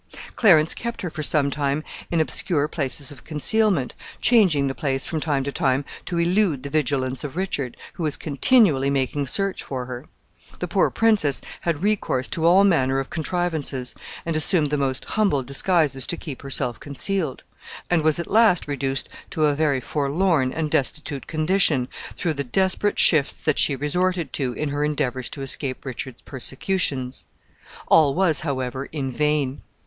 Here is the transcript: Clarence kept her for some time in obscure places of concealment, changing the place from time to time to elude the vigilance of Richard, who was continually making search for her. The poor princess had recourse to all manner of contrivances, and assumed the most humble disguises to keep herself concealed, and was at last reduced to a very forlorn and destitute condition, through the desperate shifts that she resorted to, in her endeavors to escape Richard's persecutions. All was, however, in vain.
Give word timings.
Clarence 0.35 0.73
kept 0.73 1.03
her 1.03 1.11
for 1.11 1.21
some 1.21 1.51
time 1.51 1.83
in 2.09 2.19
obscure 2.19 2.67
places 2.67 3.11
of 3.11 3.23
concealment, 3.23 3.93
changing 4.19 4.65
the 4.65 4.73
place 4.73 5.05
from 5.05 5.19
time 5.21 5.43
to 5.43 5.51
time 5.51 5.85
to 6.07 6.17
elude 6.17 6.63
the 6.63 6.71
vigilance 6.71 7.23
of 7.23 7.35
Richard, 7.35 7.77
who 7.93 8.01
was 8.01 8.17
continually 8.17 8.89
making 8.89 9.27
search 9.27 9.61
for 9.61 9.85
her. 9.85 10.07
The 10.57 10.67
poor 10.67 10.89
princess 10.89 11.39
had 11.61 11.83
recourse 11.83 12.27
to 12.29 12.47
all 12.47 12.63
manner 12.63 12.99
of 12.99 13.11
contrivances, 13.11 13.93
and 14.25 14.35
assumed 14.35 14.71
the 14.71 14.75
most 14.77 15.05
humble 15.05 15.43
disguises 15.43 16.07
to 16.07 16.17
keep 16.17 16.41
herself 16.41 16.79
concealed, 16.79 17.43
and 17.87 18.01
was 18.01 18.17
at 18.17 18.25
last 18.31 18.67
reduced 18.67 19.07
to 19.29 19.45
a 19.45 19.53
very 19.53 19.79
forlorn 19.79 20.51
and 20.51 20.71
destitute 20.71 21.27
condition, 21.27 21.87
through 22.17 22.33
the 22.33 22.43
desperate 22.43 22.97
shifts 22.97 23.39
that 23.43 23.59
she 23.59 23.75
resorted 23.75 24.33
to, 24.33 24.53
in 24.53 24.69
her 24.69 24.83
endeavors 24.83 25.29
to 25.29 25.43
escape 25.43 25.85
Richard's 25.85 26.23
persecutions. 26.23 27.23
All 27.87 28.15
was, 28.15 28.39
however, 28.39 28.85
in 28.85 29.11
vain. 29.11 29.61